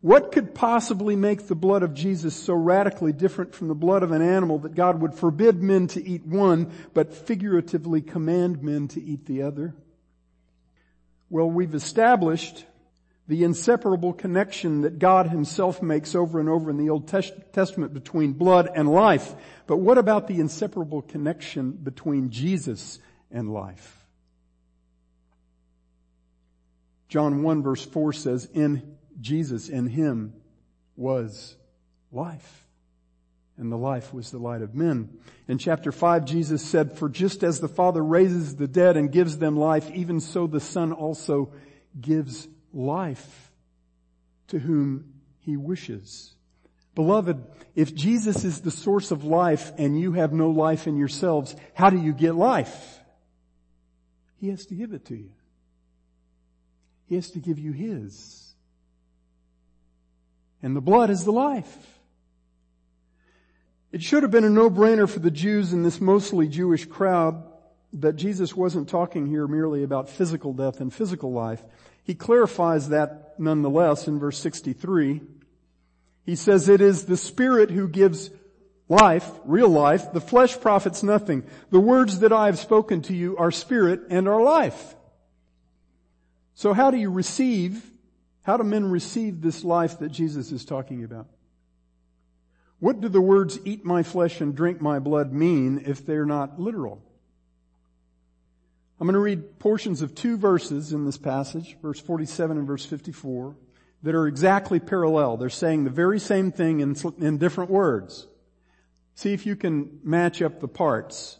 [0.00, 4.12] What could possibly make the blood of Jesus so radically different from the blood of
[4.12, 9.02] an animal that God would forbid men to eat one, but figuratively command men to
[9.02, 9.74] eat the other?
[11.30, 12.64] Well, we've established
[13.26, 18.32] the inseparable connection that God himself makes over and over in the Old Testament between
[18.32, 19.34] blood and life.
[19.66, 22.98] But what about the inseparable connection between Jesus
[23.30, 23.94] and life?
[27.08, 30.32] John 1 verse 4 says, in Jesus, in him
[30.96, 31.56] was
[32.12, 32.67] life.
[33.58, 35.18] And the life was the light of men.
[35.48, 39.38] In chapter 5, Jesus said, For just as the Father raises the dead and gives
[39.38, 41.52] them life, even so the Son also
[42.00, 43.50] gives life
[44.48, 46.34] to whom he wishes.
[46.94, 47.44] Beloved,
[47.74, 51.90] if Jesus is the source of life and you have no life in yourselves, how
[51.90, 53.00] do you get life?
[54.40, 55.30] He has to give it to you.
[57.06, 58.54] He has to give you His.
[60.62, 61.97] And the blood is the life.
[63.90, 67.42] It should have been a no-brainer for the Jews in this mostly Jewish crowd
[67.94, 71.64] that Jesus wasn't talking here merely about physical death and physical life.
[72.04, 75.22] He clarifies that nonetheless in verse 63.
[76.26, 78.30] He says, it is the Spirit who gives
[78.90, 80.12] life, real life.
[80.12, 81.44] The flesh profits nothing.
[81.70, 84.96] The words that I have spoken to you are spirit and are life.
[86.54, 87.82] So how do you receive,
[88.42, 91.26] how do men receive this life that Jesus is talking about?
[92.80, 96.60] What do the words eat my flesh and drink my blood mean if they're not
[96.60, 97.02] literal?
[99.00, 102.84] I'm going to read portions of two verses in this passage, verse 47 and verse
[102.84, 103.56] 54,
[104.02, 105.36] that are exactly parallel.
[105.36, 108.26] They're saying the very same thing in, in different words.
[109.14, 111.38] See if you can match up the parts.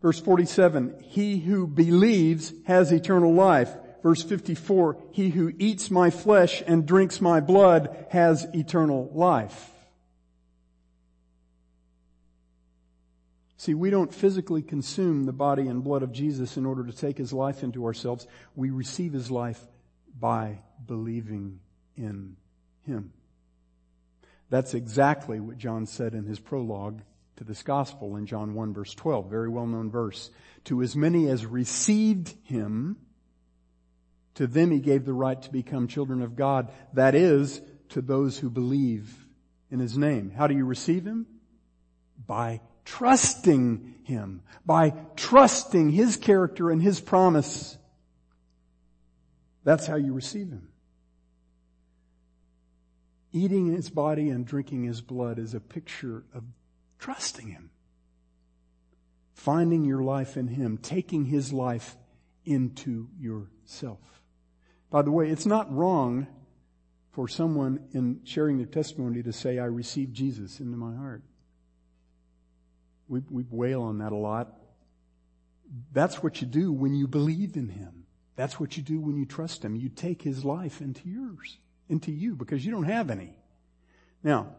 [0.00, 3.70] Verse 47, he who believes has eternal life.
[4.02, 9.70] Verse 54, he who eats my flesh and drinks my blood has eternal life.
[13.56, 17.16] See, we don't physically consume the body and blood of Jesus in order to take
[17.16, 18.26] his life into ourselves.
[18.56, 19.60] We receive his life
[20.18, 21.60] by believing
[21.96, 22.36] in
[22.84, 23.12] him.
[24.50, 27.02] That's exactly what John said in his prologue
[27.36, 30.30] to this gospel in John 1 verse 12, very well known verse.
[30.64, 32.96] To as many as received him,
[34.34, 36.70] to them he gave the right to become children of God.
[36.94, 37.60] That is,
[37.90, 39.26] to those who believe
[39.70, 40.30] in his name.
[40.30, 41.26] How do you receive him?
[42.26, 47.76] By trusting Him, by trusting His character and His promise.
[49.64, 50.68] That's how you receive Him.
[53.32, 56.44] Eating His body and drinking His blood is a picture of
[56.98, 57.70] trusting Him.
[59.34, 61.96] Finding your life in Him, taking His life
[62.44, 64.21] into yourself.
[64.92, 66.26] By the way, it's not wrong
[67.12, 71.22] for someone in sharing their testimony to say, I received Jesus into my heart.
[73.08, 74.52] We, we wail on that a lot.
[75.94, 78.04] That's what you do when you believe in Him.
[78.36, 79.76] That's what you do when you trust Him.
[79.76, 81.56] You take His life into yours,
[81.88, 83.34] into you, because you don't have any.
[84.22, 84.54] Now,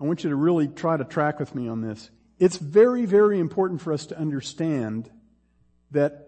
[0.00, 2.10] I want you to really try to track with me on this.
[2.38, 5.10] It's very, very important for us to understand
[5.90, 6.27] that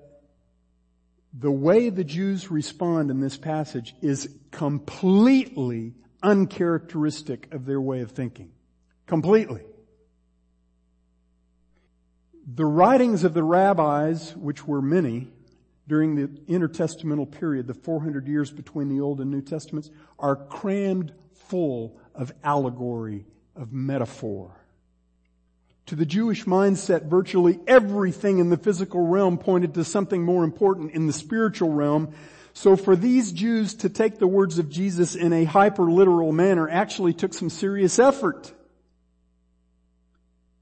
[1.32, 8.10] the way the Jews respond in this passage is completely uncharacteristic of their way of
[8.10, 8.50] thinking.
[9.06, 9.62] Completely.
[12.52, 15.28] The writings of the rabbis, which were many
[15.86, 21.12] during the intertestamental period, the 400 years between the Old and New Testaments, are crammed
[21.32, 23.24] full of allegory,
[23.54, 24.59] of metaphor.
[25.90, 30.92] To the Jewish mindset, virtually everything in the physical realm pointed to something more important
[30.92, 32.14] in the spiritual realm.
[32.52, 36.68] So for these Jews to take the words of Jesus in a hyper literal manner
[36.68, 38.52] actually took some serious effort.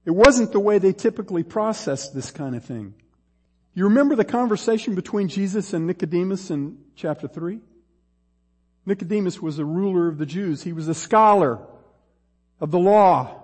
[0.07, 2.95] It wasn't the way they typically processed this kind of thing.
[3.75, 7.61] You remember the conversation between Jesus and Nicodemus in chapter 3?
[8.87, 10.63] Nicodemus was a ruler of the Jews.
[10.63, 11.59] He was a scholar
[12.63, 13.38] of the law.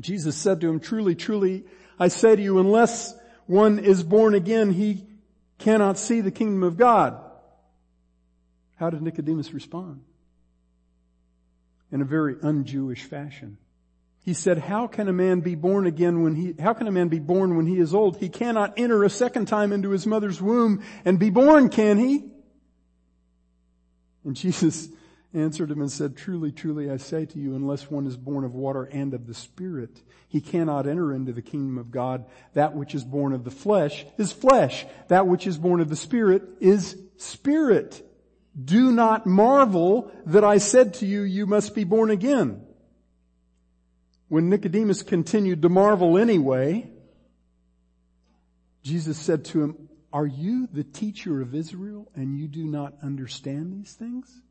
[0.00, 1.64] Jesus said to him, truly, truly,
[1.98, 3.14] I say to you, unless
[3.46, 5.06] one is born again, he
[5.58, 7.18] cannot see the kingdom of God.
[8.76, 10.00] How did Nicodemus respond?
[11.90, 13.58] In a very un-Jewish fashion.
[14.24, 17.08] He said, how can a man be born again when he, how can a man
[17.08, 18.16] be born when he is old?
[18.16, 22.30] He cannot enter a second time into his mother's womb and be born, can he?
[24.24, 24.88] And Jesus
[25.34, 28.54] answered him and said, truly, truly, I say to you, unless one is born of
[28.54, 32.26] water and of the Spirit, he cannot enter into the kingdom of God.
[32.54, 34.84] That which is born of the flesh is flesh.
[35.08, 38.06] That which is born of the Spirit is spirit.
[38.62, 42.62] Do not marvel that I said to you, you must be born again.
[44.28, 46.90] When Nicodemus continued to marvel anyway,
[48.82, 53.72] Jesus said to him, are you the teacher of Israel and you do not understand
[53.72, 54.42] these things?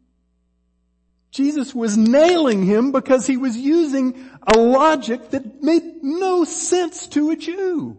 [1.31, 7.31] Jesus was nailing him because he was using a logic that made no sense to
[7.31, 7.97] a Jew.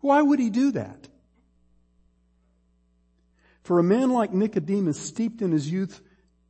[0.00, 1.08] Why would he do that?
[3.62, 6.00] For a man like Nicodemus, steeped in his youth,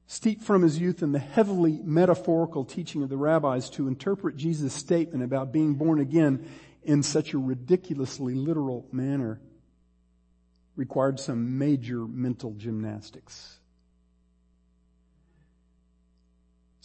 [0.06, 4.74] steeped from his youth in the heavily metaphorical teaching of the rabbis to interpret Jesus'
[4.74, 6.48] statement about being born again
[6.82, 9.40] in such a ridiculously literal manner
[10.74, 13.57] required some major mental gymnastics.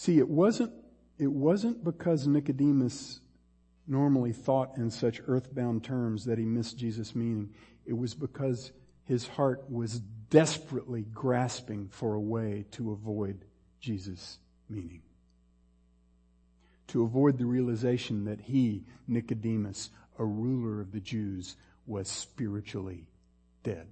[0.04, 0.74] See, it wasn't,
[1.18, 3.22] it wasn't because Nicodemus
[3.88, 7.54] normally thought in such earthbound terms that he missed Jesus' meaning.
[7.86, 8.74] It was because
[9.06, 13.45] his heart was desperately grasping for a way to avoid
[13.80, 15.04] Jesus' meaning.
[16.88, 19.89] To avoid the realization that he, Nicodemus,
[20.20, 21.56] a ruler of the Jews,
[21.88, 23.08] was spiritually
[23.64, 23.88] dead.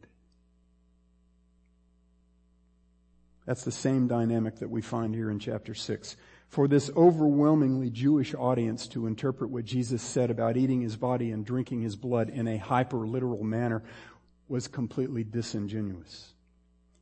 [3.46, 6.16] That's the same dynamic that we find here in chapter 6.
[6.48, 11.46] For this overwhelmingly Jewish audience to interpret what Jesus said about eating his body and
[11.46, 13.84] drinking his blood in a hyper literal manner
[14.48, 16.34] was completely disingenuous.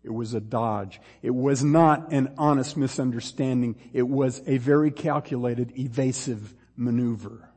[0.04, 1.02] It was a dodge.
[1.22, 3.76] It was not an honest misunderstanding.
[3.92, 7.50] It was a very calculated, evasive maneuver.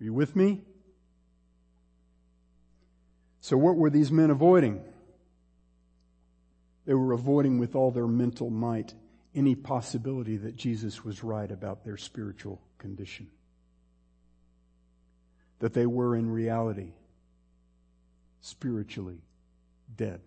[0.00, 0.62] Are you with me?
[3.40, 4.82] So what were these men avoiding?
[6.86, 8.94] They were avoiding with all their mental might
[9.34, 13.28] any possibility that Jesus was right about their spiritual condition.
[15.60, 16.92] That they were in reality
[18.40, 19.22] spiritually
[19.96, 20.20] dead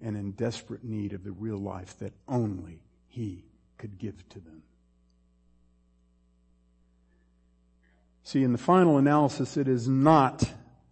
[0.00, 3.44] and in desperate need of the real life that only He
[3.78, 4.62] could give to them.
[8.24, 10.48] See, in the final analysis, it is not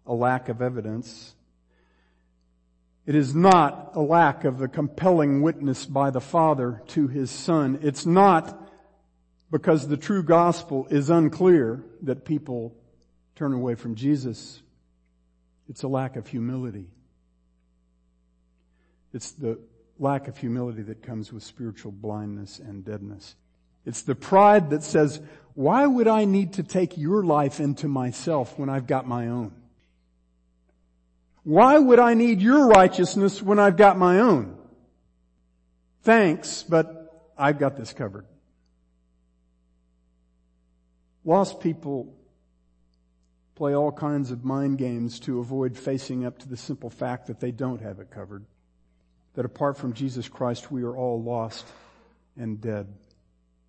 [0.06, 1.34] a lack of evidence
[3.06, 7.78] it is not a lack of the compelling witness by the Father to His Son.
[7.82, 8.60] It's not
[9.50, 12.74] because the true gospel is unclear that people
[13.36, 14.60] turn away from Jesus.
[15.68, 16.88] It's a lack of humility.
[19.12, 19.60] It's the
[19.98, 23.36] lack of humility that comes with spiritual blindness and deadness.
[23.86, 25.20] It's the pride that says,
[25.54, 29.52] why would I need to take your life into myself when I've got my own?
[31.46, 34.58] Why would I need your righteousness when I've got my own?
[36.02, 38.26] Thanks, but I've got this covered.
[41.24, 42.12] Lost people
[43.54, 47.38] play all kinds of mind games to avoid facing up to the simple fact that
[47.38, 48.44] they don't have it covered.
[49.34, 51.64] that apart from Jesus Christ, we are all lost
[52.36, 52.88] and dead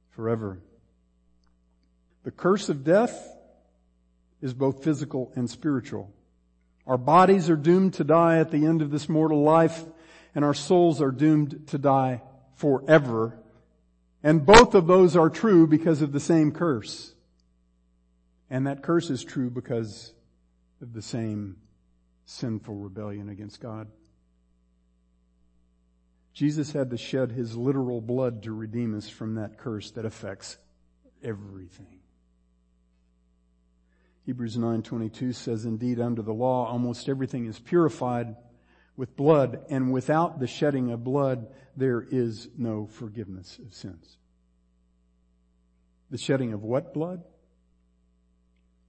[0.10, 0.58] forever.
[2.24, 3.38] The curse of death
[4.42, 6.12] is both physical and spiritual.
[6.88, 9.84] Our bodies are doomed to die at the end of this mortal life,
[10.34, 12.22] and our souls are doomed to die
[12.56, 13.38] forever.
[14.24, 17.14] And both of those are true because of the same curse.
[18.50, 20.14] And that curse is true because
[20.82, 21.58] of the same
[22.26, 23.88] sinful rebellion against God.
[26.34, 30.58] Jesus had to shed his literal blood to redeem us from that curse that affects
[31.24, 31.97] everything.
[34.28, 38.36] Hebrews 9:22 says indeed under the law almost everything is purified
[38.98, 41.48] with blood and without the shedding of blood
[41.78, 44.18] there is no forgiveness of sins.
[46.10, 47.24] The shedding of what blood?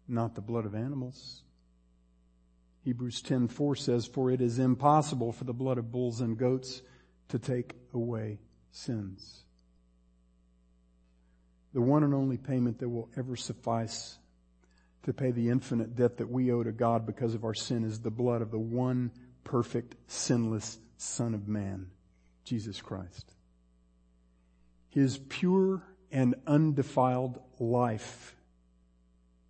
[0.08, 1.44] Not the blood of animals.
[2.82, 6.82] Hebrews 10:4 says for it is impossible for the blood of bulls and goats
[7.28, 8.40] to take away
[8.72, 9.44] sins.
[11.74, 14.18] The one and only payment that will ever suffice
[15.08, 18.00] to pay the infinite debt that we owe to God because of our sin is
[18.00, 19.10] the blood of the one
[19.42, 21.86] perfect, sinless Son of Man,
[22.44, 23.32] Jesus Christ.
[24.90, 25.82] His pure
[26.12, 28.36] and undefiled life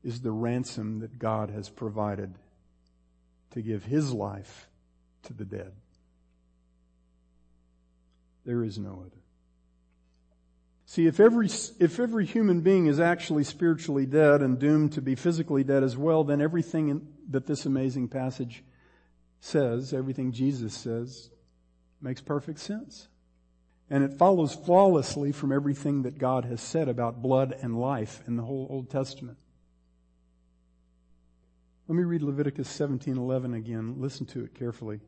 [0.05, 2.37] is the ransom that God has provided
[3.51, 4.69] to give His life
[5.25, 5.73] to the dead.
[8.45, 9.18] There is no other.
[10.91, 15.17] See, if every, if every human being is actually spiritually dead and doomed to be
[15.17, 18.65] physically dead as well, then everything in, that this amazing passage
[19.39, 21.29] says, everything Jesus says,
[22.01, 23.09] makes perfect sense.
[23.91, 28.37] And it follows flawlessly from everything that God has said about blood and life in
[28.37, 29.37] the whole Old Testament.
[31.87, 33.97] Let me read Leviticus 17:11 again.
[33.99, 35.01] Listen to it carefully.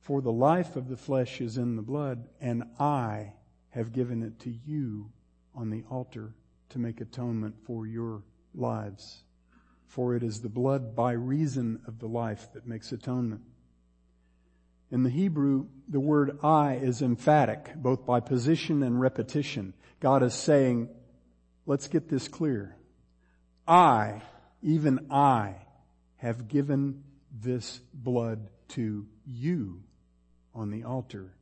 [0.00, 3.34] For the life of the flesh is in the blood, and I
[3.72, 5.10] have given it to you
[5.54, 6.34] on the altar
[6.70, 8.22] to make atonement for your
[8.54, 9.22] lives.
[9.86, 13.42] For it is the blood by reason of the life that makes atonement.
[14.90, 19.72] In the Hebrew, the word I is emphatic, both by position and repetition.
[20.00, 20.88] God is saying,
[21.64, 22.76] let's get this clear.
[23.66, 24.20] I,
[24.62, 25.56] even I,
[26.16, 29.82] have given this blood to you
[30.54, 31.34] on the altar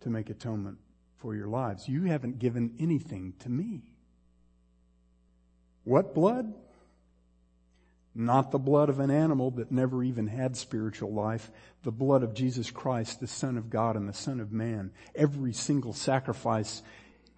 [0.00, 0.78] to make atonement
[1.18, 1.88] for your lives.
[1.88, 3.82] You haven't given anything to me.
[5.84, 6.52] What blood?
[8.14, 11.50] Not the blood of an animal that never even had spiritual life.
[11.82, 14.90] The blood of Jesus Christ, the Son of God and the Son of Man.
[15.14, 16.82] Every single sacrifice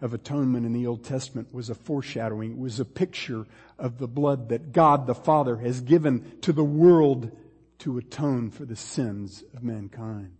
[0.00, 2.52] of atonement in the Old Testament was a foreshadowing.
[2.52, 3.46] It was a picture
[3.78, 7.36] of the blood that God the Father has given to the world
[7.80, 10.39] to atone for the sins of mankind.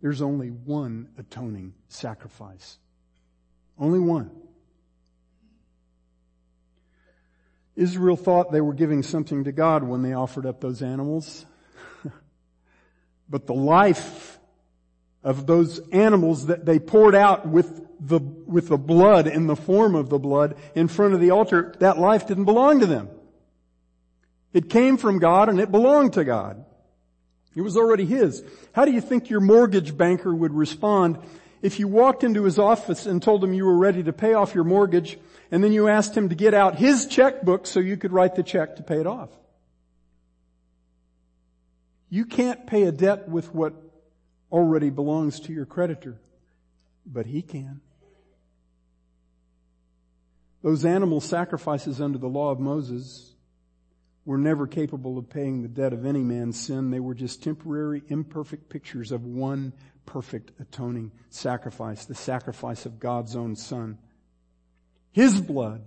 [0.00, 2.78] There's only one atoning sacrifice.
[3.78, 4.30] Only one.
[7.74, 11.46] Israel thought they were giving something to God when they offered up those animals.
[13.28, 14.38] but the life
[15.22, 19.94] of those animals that they poured out with the, with the blood in the form
[19.94, 23.08] of the blood in front of the altar, that life didn't belong to them.
[24.52, 26.64] It came from God and it belonged to God.
[27.58, 28.44] It was already his.
[28.70, 31.18] How do you think your mortgage banker would respond
[31.60, 34.54] if you walked into his office and told him you were ready to pay off
[34.54, 35.18] your mortgage
[35.50, 38.44] and then you asked him to get out his checkbook so you could write the
[38.44, 39.30] check to pay it off?
[42.08, 43.74] You can't pay a debt with what
[44.52, 46.20] already belongs to your creditor,
[47.04, 47.80] but he can.
[50.62, 53.34] Those animal sacrifices under the law of Moses
[54.24, 56.90] were never capable of paying the debt of any man's sin.
[56.90, 59.72] They were just temporary, imperfect pictures of one
[60.06, 63.98] perfect atoning sacrifice, the sacrifice of God's own Son.
[65.12, 65.82] His blood,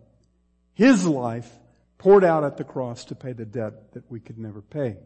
[0.74, 1.52] His life
[1.98, 4.98] poured out at the cross to pay the debt that we could never pay.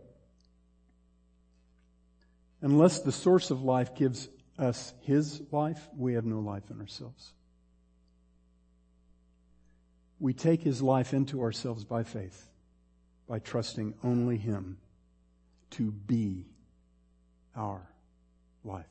[2.61, 7.33] Unless the source of life gives us His life, we have no life in ourselves.
[10.19, 12.49] We take His life into ourselves by faith
[13.27, 14.77] by trusting only Him
[15.71, 16.45] to be
[17.55, 17.89] our
[18.63, 18.85] life.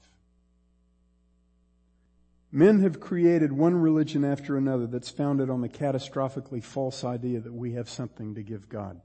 [2.50, 7.52] Men have created one religion after another that's founded on the catastrophically false idea that
[7.52, 9.00] we have something to give God.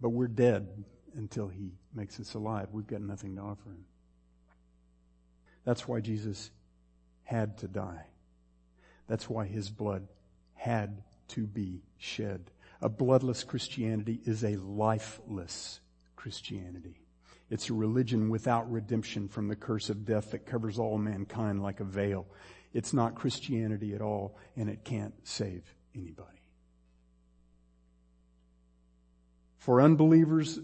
[0.00, 0.84] But we're dead
[1.16, 2.68] until He makes us alive.
[2.70, 3.84] We've got nothing to offer Him.
[5.64, 6.50] That's why Jesus
[7.24, 8.06] had to die.
[9.08, 10.06] That's why His blood
[10.54, 12.52] had to be shed.
[12.82, 15.80] A bloodless Christianity is a lifeless
[16.14, 17.00] Christianity.
[17.48, 21.80] It's a religion without redemption from the curse of death that covers all mankind like
[21.80, 22.26] a veil.
[22.72, 25.62] It's not Christianity at all, and it can't save
[25.94, 26.42] anybody.
[29.58, 30.58] For unbelievers,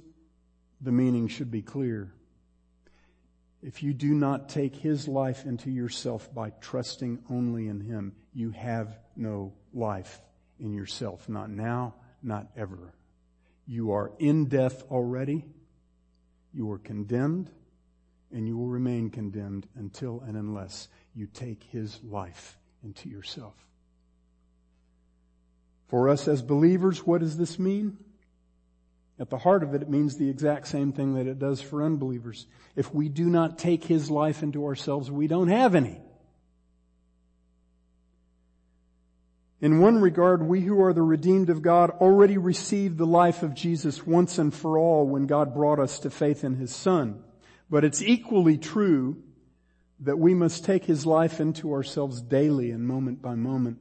[0.80, 2.12] the meaning should be clear.
[3.62, 8.50] If you do not take His life into yourself by trusting only in Him, you
[8.50, 10.20] have no life
[10.58, 11.28] in yourself.
[11.28, 12.94] Not now, not ever.
[13.66, 15.44] You are in death already.
[16.52, 17.50] You are condemned
[18.32, 23.54] and you will remain condemned until and unless you take His life into yourself.
[25.88, 27.98] For us as believers, what does this mean?
[29.20, 31.82] At the heart of it, it means the exact same thing that it does for
[31.82, 32.46] unbelievers.
[32.74, 36.00] If we do not take His life into ourselves, we don't have any.
[39.62, 43.54] In one regard, we who are the redeemed of God already received the life of
[43.54, 47.22] Jesus once and for all when God brought us to faith in His Son.
[47.70, 49.22] But it's equally true
[50.00, 53.78] that we must take His life into ourselves daily and moment by moment.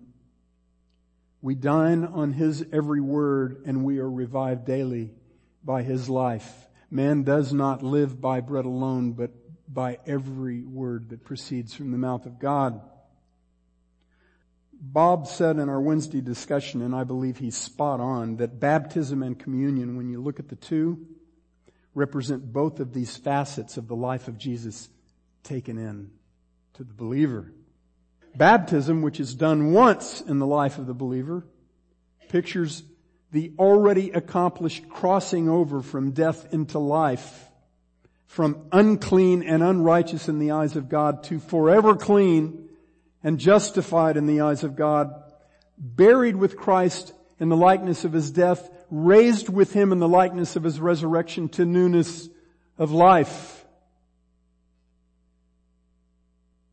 [1.42, 5.16] We dine on His every word and we are revived daily
[5.64, 6.68] by His life.
[6.92, 9.32] Man does not live by bread alone, but
[9.68, 12.82] by every word that proceeds from the mouth of God.
[14.84, 19.38] Bob said in our Wednesday discussion, and I believe he's spot on, that baptism and
[19.38, 21.06] communion, when you look at the two,
[21.94, 24.90] represent both of these facets of the life of Jesus
[25.44, 26.10] taken in
[26.74, 27.54] to the believer.
[28.36, 31.46] Baptism, which is done once in the life of the believer,
[32.30, 32.82] pictures
[33.32, 37.46] the already accomplished crossing over from death into life,
[38.26, 42.61] from unclean and unrighteous in the eyes of God to forever clean
[43.24, 45.12] and justified in the eyes of God,
[45.78, 50.56] buried with Christ in the likeness of his death, raised with him in the likeness
[50.56, 52.30] of his resurrection to newness
[52.78, 53.66] of life.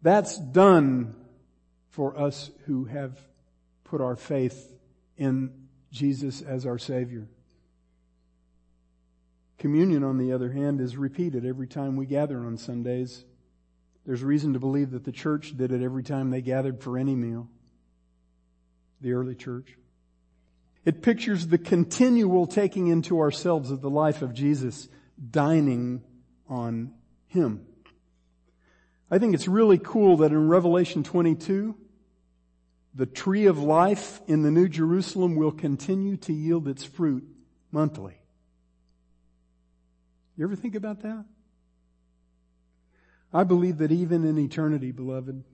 [0.03, 1.15] That's done
[1.91, 3.19] for us who have
[3.85, 4.73] put our faith
[5.17, 7.29] in Jesus as our Savior.
[9.59, 13.25] Communion, on the other hand, is repeated every time we gather on Sundays.
[14.09, 17.15] There's reason to believe that the church did it every time they gathered for any
[17.15, 17.47] meal.
[19.03, 19.77] The early church.
[20.87, 24.89] It pictures the continual taking into ourselves of the life of Jesus,
[25.31, 26.03] dining
[26.49, 26.95] on
[27.27, 27.67] Him.
[29.11, 31.77] I think it's really cool that in Revelation 22,
[32.95, 37.29] the tree of life in the New Jerusalem will continue to yield its fruit
[37.71, 38.19] monthly.
[40.39, 41.27] You ever think about that?
[43.33, 45.45] I believe that even in eternity, beloved,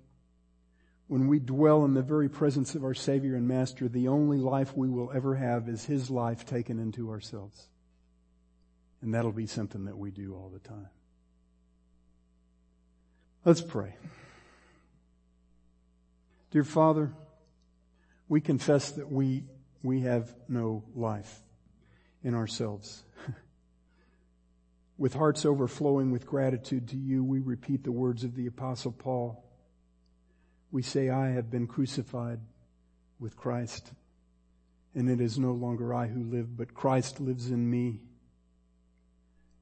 [1.09, 4.77] when we dwell in the very presence of our Savior and Master, the only life
[4.77, 7.68] we will ever have is His life taken into ourselves.
[9.03, 10.89] And that'll be something that we do all the time.
[13.45, 13.95] Let's pray.
[16.51, 17.12] Dear Father,
[18.29, 19.45] we confess that we,
[19.83, 21.43] we have no life
[22.22, 23.03] in ourselves.
[24.97, 29.45] With hearts overflowing with gratitude to you, we repeat the words of the apostle Paul.
[30.70, 32.40] We say, I have been crucified
[33.18, 33.92] with Christ,
[34.95, 38.03] and it is no longer I who live, but Christ lives in me.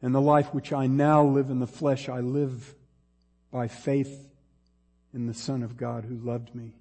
[0.03, 2.75] And the life which I now live in the flesh, I live
[3.51, 4.29] by faith
[5.15, 6.75] in the Son of God who loved me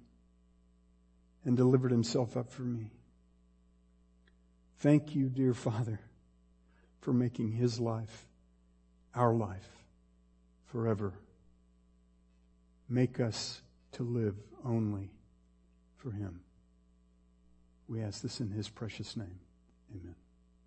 [1.44, 2.90] and delivered himself up for me.
[4.78, 6.00] Thank you, dear Father,
[7.00, 8.26] for making his life
[9.14, 9.68] our life
[10.66, 11.12] forever.
[12.88, 13.60] Make us
[13.92, 15.10] to live only
[15.96, 16.40] for Him.
[17.88, 19.40] We ask this in His precious name.
[19.94, 20.21] Amen.